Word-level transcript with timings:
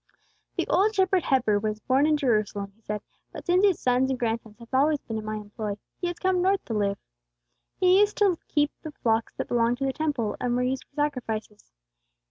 "This 0.57 0.65
old 0.67 0.95
shepherd 0.95 1.25
Heber 1.25 1.59
was 1.59 1.79
born 1.81 2.07
in 2.07 2.15
Bethlehem," 2.15 2.71
he 2.73 2.81
said; 2.81 3.03
"but 3.31 3.45
since 3.45 3.63
his 3.63 3.79
sons 3.79 4.09
and 4.09 4.17
grandsons 4.17 4.57
have 4.57 4.71
been 4.71 5.17
in 5.19 5.23
my 5.23 5.35
employ, 5.35 5.77
he 5.99 6.07
has 6.07 6.17
come 6.17 6.41
north 6.41 6.65
to 6.65 6.73
live. 6.73 6.97
He 7.77 7.99
used 7.99 8.17
to 8.17 8.25
help 8.29 8.39
keep 8.47 8.71
the 8.81 8.93
flocks 8.93 9.35
that 9.35 9.47
belonged 9.49 9.77
to 9.77 9.85
the 9.85 9.93
Temple, 9.93 10.37
and 10.41 10.53
that 10.53 10.55
were 10.55 10.63
used 10.63 10.85
for 10.85 10.95
sacrifices. 10.95 11.71